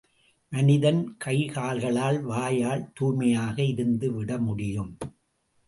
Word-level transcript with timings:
மனிதன் 0.51 1.17
கைகால்களால் 1.25 2.19
வாயால் 2.21 2.83
தூய்மையாக 2.93 3.61
இருந்துவிட 3.61 4.39
முடியும். 4.39 4.97